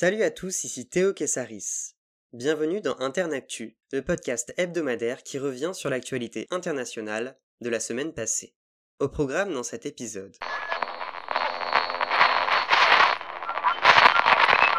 [0.00, 1.94] Salut à tous, ici Théo Kessaris.
[2.32, 8.54] Bienvenue dans Internactu, le podcast hebdomadaire qui revient sur l'actualité internationale de la semaine passée.
[8.98, 10.34] Au programme dans cet épisode.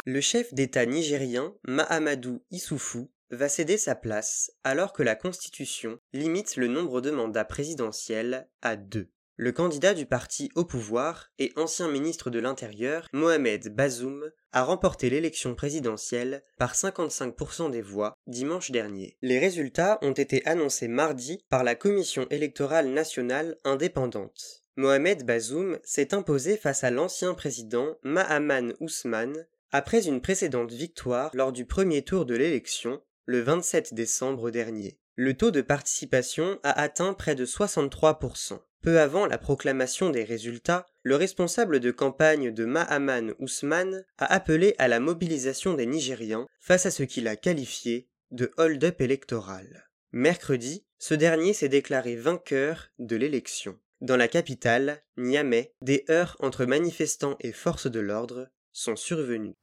[0.06, 6.56] Le chef d'État nigérien, Mahamadou Issoufou, va céder sa place alors que la Constitution limite
[6.56, 9.08] le nombre de mandats présidentiels à deux.
[9.36, 15.08] Le candidat du parti au pouvoir et ancien ministre de l'Intérieur, Mohamed Bazoum, a remporté
[15.08, 19.16] l'élection présidentielle par 55% des voix dimanche dernier.
[19.22, 24.62] Les résultats ont été annoncés mardi par la Commission électorale nationale indépendante.
[24.76, 31.52] Mohamed Bazoum s'est imposé face à l'ancien président Mahaman Ousmane après une précédente victoire lors
[31.52, 34.98] du premier tour de l'élection le 27 décembre dernier.
[35.14, 38.60] Le taux de participation a atteint près de 63%.
[38.82, 44.74] Peu avant la proclamation des résultats, le responsable de campagne de Mahaman Ousmane a appelé
[44.78, 49.88] à la mobilisation des Nigériens face à ce qu'il a qualifié de hold-up électoral.
[50.10, 53.78] Mercredi, ce dernier s'est déclaré vainqueur de l'élection.
[54.00, 59.54] Dans la capitale, Niamey, des heurts entre manifestants et forces de l'ordre sont survenus.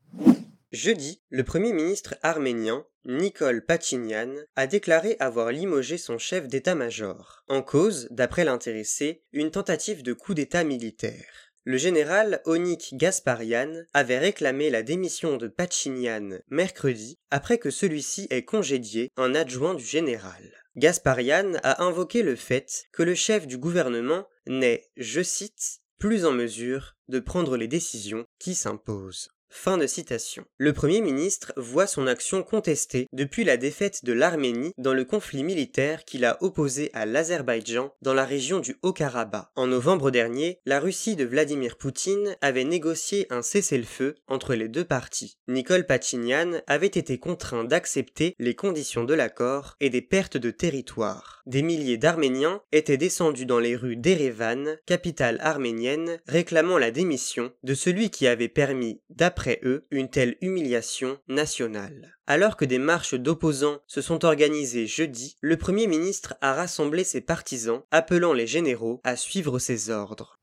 [0.71, 7.43] Jeudi, le Premier ministre arménien, Nicole Pachinian, a déclaré avoir limogé son chef d'état-major.
[7.47, 11.25] En cause, d'après l'intéressé, une tentative de coup d'état militaire.
[11.63, 18.45] Le général Onik Gasparian avait réclamé la démission de Pachinian mercredi après que celui-ci ait
[18.45, 20.53] congédié un adjoint du général.
[20.75, 26.31] Gasparian a invoqué le fait que le chef du gouvernement n'est, je cite, plus en
[26.31, 29.29] mesure de prendre les décisions qui s'imposent.
[29.51, 30.45] Fin de citation.
[30.57, 35.43] Le Premier ministre voit son action contestée depuis la défaite de l'Arménie dans le conflit
[35.43, 39.47] militaire qu'il a opposé à l'Azerbaïdjan dans la région du Haut-Karabakh.
[39.55, 44.85] En novembre dernier, la Russie de Vladimir Poutine avait négocié un cessez-le-feu entre les deux
[44.85, 45.37] parties.
[45.47, 51.41] Nicole Pachinian avait été contraint d'accepter les conditions de l'accord et des pertes de territoire.
[51.47, 57.73] Des milliers d'Arméniens étaient descendus dans les rues d'Erevan, capitale arménienne, réclamant la démission de
[57.73, 59.01] celui qui avait permis,
[59.39, 62.17] après eux une telle humiliation nationale.
[62.27, 67.21] Alors que des marches d'opposants se sont organisées jeudi, le Premier ministre a rassemblé ses
[67.21, 70.38] partisans, appelant les généraux à suivre ses ordres.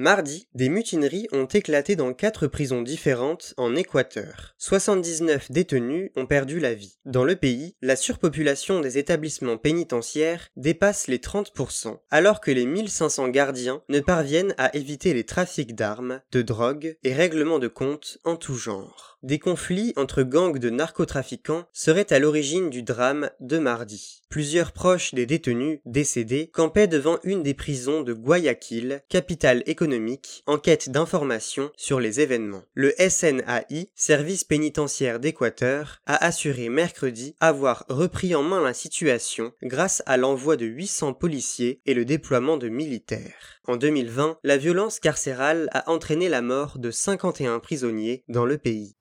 [0.00, 4.54] Mardi, des mutineries ont éclaté dans quatre prisons différentes en Équateur.
[4.58, 7.00] 79 détenus ont perdu la vie.
[7.04, 13.26] Dans le pays, la surpopulation des établissements pénitentiaires dépasse les 30%, alors que les 1500
[13.30, 18.36] gardiens ne parviennent à éviter les trafics d'armes, de drogue et règlements de comptes en
[18.36, 19.17] tout genre.
[19.24, 24.22] Des conflits entre gangs de narcotrafiquants seraient à l'origine du drame de mardi.
[24.28, 30.58] Plusieurs proches des détenus décédés campaient devant une des prisons de Guayaquil, capitale économique, en
[30.58, 32.62] quête d'informations sur les événements.
[32.74, 40.00] Le SNAI, service pénitentiaire d'Équateur, a assuré mercredi avoir repris en main la situation grâce
[40.06, 43.57] à l'envoi de 800 policiers et le déploiement de militaires.
[43.68, 48.96] En 2020, la violence carcérale a entraîné la mort de 51 prisonniers dans le pays.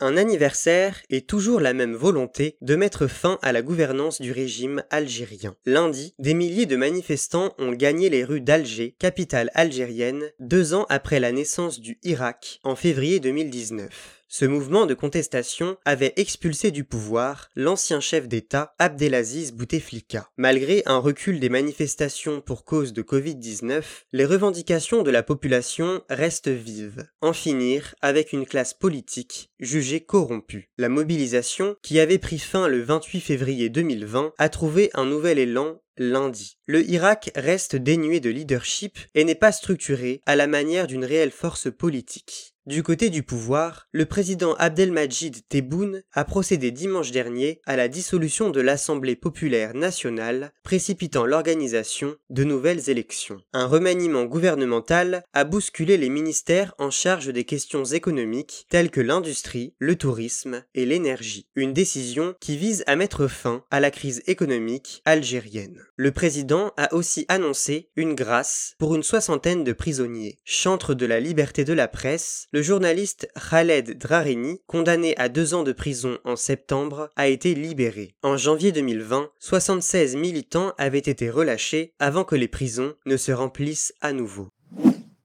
[0.00, 4.82] Un anniversaire est toujours la même volonté de mettre fin à la gouvernance du régime
[4.88, 5.56] algérien.
[5.66, 11.20] Lundi, des milliers de manifestants ont gagné les rues d'Alger, capitale algérienne, deux ans après
[11.20, 14.21] la naissance du Irak, en février 2019.
[14.34, 20.30] Ce mouvement de contestation avait expulsé du pouvoir l'ancien chef d'État Abdelaziz Bouteflika.
[20.38, 23.82] Malgré un recul des manifestations pour cause de Covid-19,
[24.14, 27.06] les revendications de la population restent vives.
[27.20, 30.70] En finir avec une classe politique jugée corrompue.
[30.78, 35.82] La mobilisation, qui avait pris fin le 28 février 2020, a trouvé un nouvel élan
[35.98, 36.56] lundi.
[36.64, 41.32] Le Irak reste dénué de leadership et n'est pas structuré à la manière d'une réelle
[41.32, 42.51] force politique.
[42.64, 48.50] Du côté du pouvoir, le président Abdelmajid Tebboune a procédé dimanche dernier à la dissolution
[48.50, 53.40] de l'Assemblée populaire nationale, précipitant l'organisation de nouvelles élections.
[53.52, 59.74] Un remaniement gouvernemental a bousculé les ministères en charge des questions économiques telles que l'industrie,
[59.80, 61.48] le tourisme et l'énergie.
[61.56, 65.82] Une décision qui vise à mettre fin à la crise économique algérienne.
[65.96, 70.38] Le président a aussi annoncé une grâce pour une soixantaine de prisonniers.
[70.44, 75.62] Chantre de la liberté de la presse, le journaliste Khaled Drarini, condamné à deux ans
[75.62, 78.14] de prison en septembre, a été libéré.
[78.22, 83.94] En janvier 2020, 76 militants avaient été relâchés avant que les prisons ne se remplissent
[84.02, 84.48] à nouveau.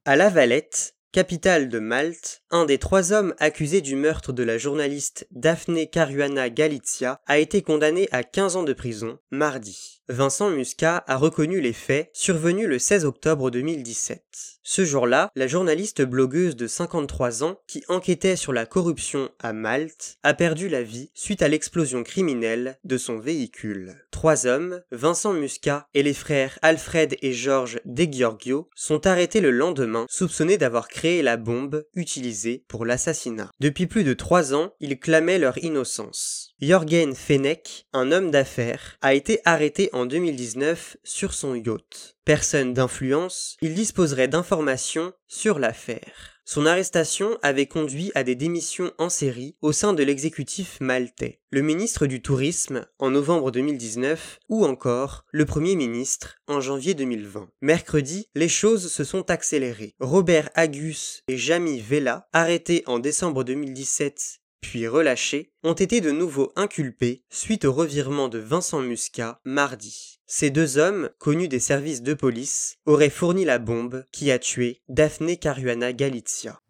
[0.05, 4.57] À La Valette, capitale de Malte, un des trois hommes accusés du meurtre de la
[4.57, 10.01] journaliste Daphne Caruana Galizia a été condamné à 15 ans de prison mardi.
[10.09, 14.23] Vincent Muscat a reconnu les faits survenus le 16 octobre 2017.
[14.63, 20.17] Ce jour-là, la journaliste blogueuse de 53 ans qui enquêtait sur la corruption à Malte
[20.23, 24.05] a perdu la vie suite à l'explosion criminelle de son véhicule.
[24.11, 29.51] Trois hommes, Vincent Muscat et les frères Alfred et Georges De Giorgio, sont arrêtés le
[29.51, 32.36] lendemain soupçonnés d'avoir créé la bombe utilisée
[32.67, 33.51] pour l'assassinat.
[33.59, 36.55] Depuis plus de trois ans, ils clamaient leur innocence.
[36.59, 42.17] Jorgen Fenech, un homme d'affaires, a été arrêté en 2019 sur son yacht.
[42.25, 46.41] Personne d'influence, il disposerait d'informations sur l'affaire.
[46.45, 51.61] Son arrestation avait conduit à des démissions en série au sein de l'exécutif maltais, le
[51.61, 57.49] ministre du Tourisme en novembre 2019 ou encore le Premier ministre en janvier 2020.
[57.61, 59.93] Mercredi, les choses se sont accélérées.
[59.99, 66.51] Robert Agus et Jamie Vella, arrêtés en décembre 2017 puis relâchés, ont été de nouveau
[66.55, 70.19] inculpés suite au revirement de Vincent Muscat mardi.
[70.25, 74.81] Ces deux hommes, connus des services de police, auraient fourni la bombe qui a tué
[74.89, 76.61] Daphne Caruana Galizia.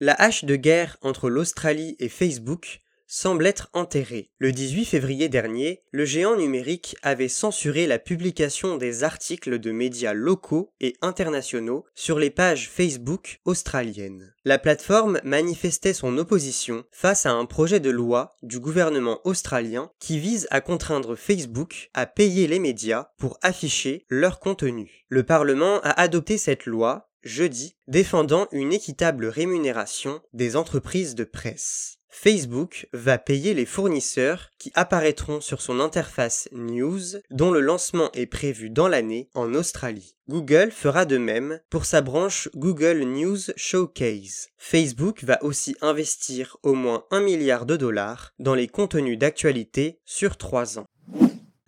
[0.00, 4.30] La hache de guerre entre l'Australie et Facebook semble être enterré.
[4.38, 10.12] Le 18 février dernier, le géant numérique avait censuré la publication des articles de médias
[10.12, 14.34] locaux et internationaux sur les pages Facebook australiennes.
[14.44, 20.18] La plateforme manifestait son opposition face à un projet de loi du gouvernement australien qui
[20.18, 25.04] vise à contraindre Facebook à payer les médias pour afficher leur contenu.
[25.08, 31.97] Le Parlement a adopté cette loi jeudi, défendant une équitable rémunération des entreprises de presse.
[32.08, 37.00] Facebook va payer les fournisseurs qui apparaîtront sur son interface News
[37.30, 40.16] dont le lancement est prévu dans l'année en Australie.
[40.28, 44.48] Google fera de même pour sa branche Google News Showcase.
[44.58, 50.36] Facebook va aussi investir au moins un milliard de dollars dans les contenus d'actualité sur
[50.36, 50.86] trois ans.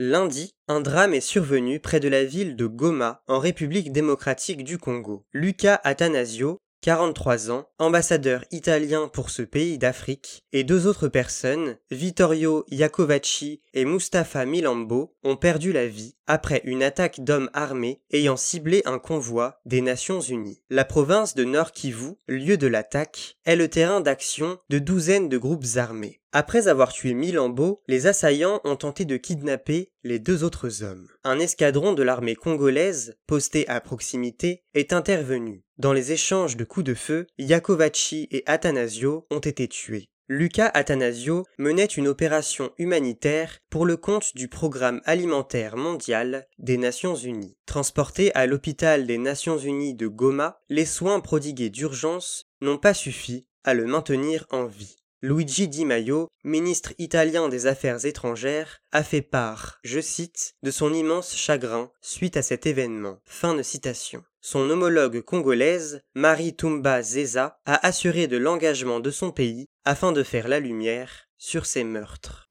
[0.02, 4.78] Lundi, un drame est survenu près de la ville de Goma, en République démocratique du
[4.78, 5.26] Congo.
[5.34, 12.64] Lucas Atanasio, 43 ans, ambassadeur italien pour ce pays d'Afrique, et deux autres personnes, Vittorio
[12.70, 18.82] Iacovacci et Mustafa Milambo, ont perdu la vie après une attaque d'hommes armés ayant ciblé
[18.86, 20.62] un convoi des Nations Unies.
[20.70, 25.38] La province de Nord Kivu, lieu de l'attaque, est le terrain d'action de douzaines de
[25.38, 26.19] groupes armés.
[26.32, 31.08] Après avoir tué Milambo, les assaillants ont tenté de kidnapper les deux autres hommes.
[31.24, 35.64] Un escadron de l'armée congolaise, posté à proximité, est intervenu.
[35.78, 40.08] Dans les échanges de coups de feu, Yakovacci et Atanasio ont été tués.
[40.28, 47.16] Lucas Atanasio menait une opération humanitaire pour le compte du Programme alimentaire mondial des Nations
[47.16, 47.56] Unies.
[47.66, 53.48] Transporté à l'hôpital des Nations Unies de Goma, les soins prodigués d'urgence n'ont pas suffi
[53.64, 54.99] à le maintenir en vie.
[55.22, 60.94] Luigi Di Maio, ministre italien des Affaires étrangères, a fait part, je cite, de son
[60.94, 63.18] immense chagrin suite à cet événement.
[63.26, 64.24] Fin de citation.
[64.40, 70.22] Son homologue congolaise, Marie Tumba Zeza, a assuré de l'engagement de son pays afin de
[70.22, 72.48] faire la lumière sur ces meurtres.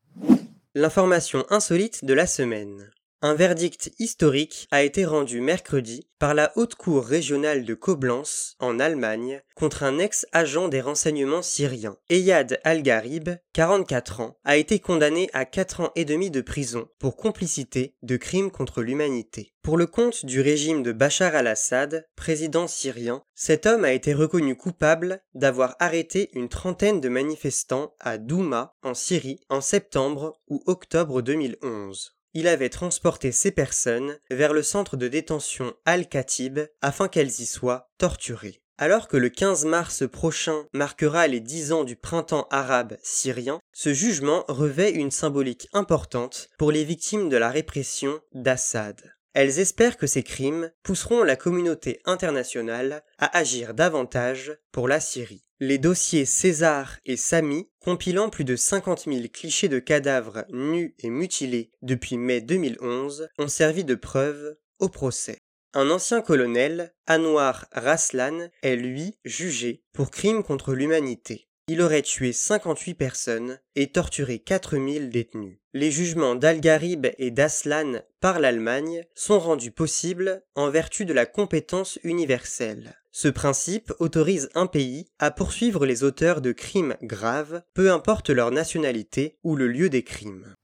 [0.76, 2.92] L'information insolite de la semaine.
[3.22, 8.80] Un verdict historique a été rendu mercredi par la Haute Cour régionale de Koblenz, en
[8.80, 11.98] Allemagne, contre un ex-agent des renseignements syriens.
[12.10, 17.18] Eyad Al-Gharib, 44 ans, a été condamné à 4 ans et demi de prison pour
[17.18, 19.52] complicité de crimes contre l'humanité.
[19.64, 24.56] Pour le compte du régime de Bachar al-Assad, président syrien, cet homme a été reconnu
[24.56, 31.22] coupable d'avoir arrêté une trentaine de manifestants à Douma, en Syrie, en septembre ou octobre
[31.22, 37.46] 2011 il avait transporté ces personnes vers le centre de détention Al-Khatib afin qu'elles y
[37.46, 38.62] soient torturées.
[38.78, 43.94] Alors que le 15 mars prochain marquera les dix ans du printemps arabe syrien, ce
[43.94, 49.19] jugement revêt une symbolique importante pour les victimes de la répression d'Assad.
[49.40, 55.46] Elles espèrent que ces crimes pousseront la communauté internationale à agir davantage pour la Syrie.
[55.62, 61.10] Les dossiers César et Samy, compilant plus de 50 000 clichés de cadavres nus et
[61.10, 65.40] mutilés depuis mai 2011, ont servi de preuve au procès.
[65.74, 72.34] Un ancien colonel, Anwar Raslan, est lui jugé pour crime contre l'humanité il aurait tué
[72.34, 75.60] 58 personnes et torturé 4000 détenus.
[75.76, 82.00] Les jugements d'Al-Gharib et d'Aslan par l'Allemagne sont rendus possibles en vertu de la compétence
[82.04, 82.96] universelle.
[83.12, 88.50] Ce principe autorise un pays à poursuivre les auteurs de crimes graves, peu importe leur
[88.50, 90.56] nationalité ou le lieu des crimes.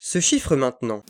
[0.00, 1.04] Ce chiffre maintenant.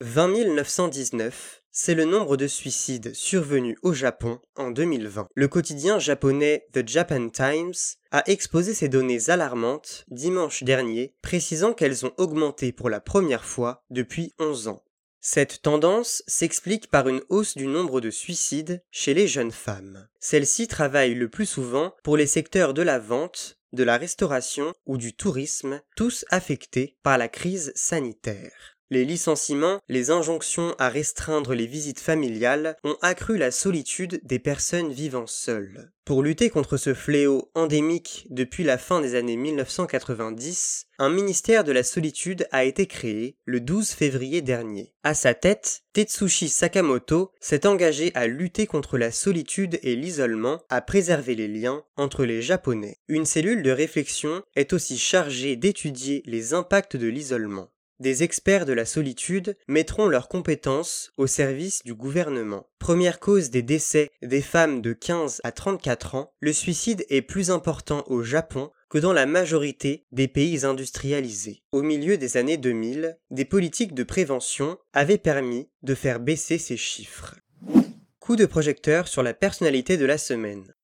[0.00, 5.28] 20 919 c'est le nombre de suicides survenus au Japon en 2020.
[5.34, 7.72] Le quotidien japonais The Japan Times
[8.10, 13.84] a exposé ces données alarmantes dimanche dernier, précisant qu'elles ont augmenté pour la première fois
[13.90, 14.84] depuis 11 ans.
[15.24, 20.08] Cette tendance s'explique par une hausse du nombre de suicides chez les jeunes femmes.
[20.20, 24.98] Celles-ci travaillent le plus souvent pour les secteurs de la vente, de la restauration ou
[24.98, 28.76] du tourisme, tous affectés par la crise sanitaire.
[28.92, 34.92] Les licenciements, les injonctions à restreindre les visites familiales ont accru la solitude des personnes
[34.92, 35.90] vivant seules.
[36.04, 41.72] Pour lutter contre ce fléau endémique depuis la fin des années 1990, un ministère de
[41.72, 44.92] la solitude a été créé le 12 février dernier.
[45.04, 50.82] À sa tête, Tetsushi Sakamoto s'est engagé à lutter contre la solitude et l'isolement, à
[50.82, 52.98] préserver les liens entre les Japonais.
[53.08, 57.71] Une cellule de réflexion est aussi chargée d'étudier les impacts de l'isolement
[58.02, 62.66] des experts de la solitude mettront leurs compétences au service du gouvernement.
[62.78, 67.50] Première cause des décès des femmes de 15 à 34 ans, le suicide est plus
[67.50, 71.62] important au Japon que dans la majorité des pays industrialisés.
[71.72, 76.76] Au milieu des années 2000, des politiques de prévention avaient permis de faire baisser ces
[76.76, 77.36] chiffres.
[78.20, 80.74] Coup de projecteur sur la personnalité de la semaine.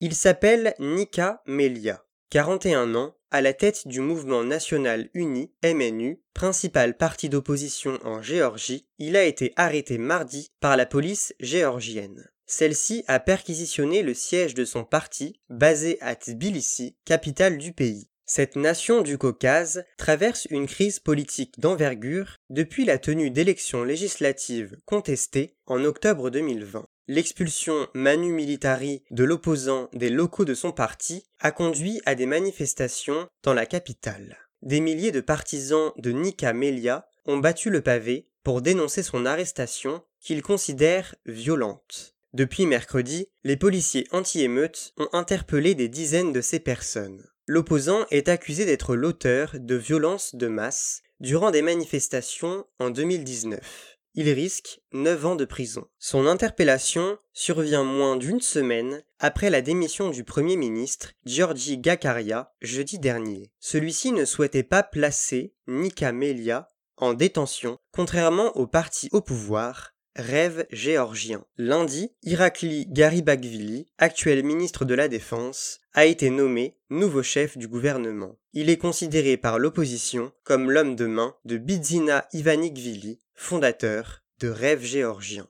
[0.00, 2.04] Il s'appelle Nika Melia.
[2.30, 8.86] 41 ans, à la tête du mouvement national uni, MNU, principal parti d'opposition en Géorgie,
[8.98, 12.28] il a été arrêté mardi par la police géorgienne.
[12.46, 18.10] Celle-ci a perquisitionné le siège de son parti, basé à Tbilissi, capitale du pays.
[18.26, 25.56] Cette nation du Caucase traverse une crise politique d'envergure depuis la tenue d'élections législatives contestées
[25.66, 26.86] en octobre 2020.
[27.08, 33.28] L'expulsion manu militari de l'opposant des locaux de son parti a conduit à des manifestations
[33.42, 34.38] dans la capitale.
[34.62, 40.02] Des milliers de partisans de Nika Melia ont battu le pavé pour dénoncer son arrestation
[40.20, 42.14] qu'ils considèrent violente.
[42.34, 47.26] Depuis mercredi, les policiers anti-émeutes ont interpellé des dizaines de ces personnes.
[47.48, 54.30] L'opposant est accusé d'être l'auteur de violences de masse durant des manifestations en 2019 il
[54.30, 55.86] risque 9 ans de prison.
[55.98, 62.98] Son interpellation survient moins d'une semaine après la démission du Premier ministre Giorgi Gakaria jeudi
[62.98, 63.50] dernier.
[63.58, 70.66] Celui-ci ne souhaitait pas placer Nika Melia en détention, contrairement au parti au pouvoir, Rêve
[70.70, 71.42] géorgien.
[71.56, 78.36] Lundi, Irakli Garibakvili, actuel ministre de la Défense, a été nommé nouveau chef du gouvernement.
[78.52, 84.82] Il est considéré par l'opposition comme l'homme de main de Bidzina Ivanikvili, fondateur de Rêve
[84.82, 85.48] géorgien.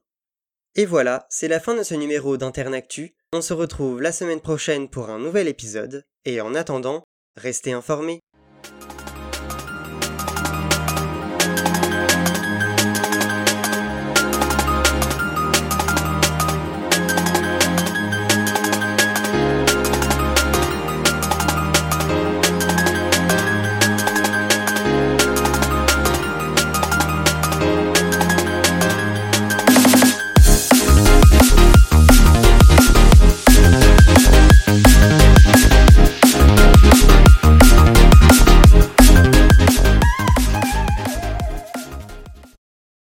[0.74, 3.14] Et voilà, c'est la fin de ce numéro d'Internactu.
[3.34, 7.04] On se retrouve la semaine prochaine pour un nouvel épisode, et en attendant,
[7.36, 8.20] restez informés.